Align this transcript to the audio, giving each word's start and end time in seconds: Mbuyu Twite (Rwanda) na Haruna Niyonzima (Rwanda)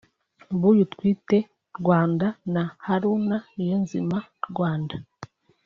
Mbuyu 0.53 0.83
Twite 0.93 1.37
(Rwanda) 1.79 2.27
na 2.53 2.63
Haruna 2.85 3.37
Niyonzima 3.55 4.17
(Rwanda) 4.49 4.95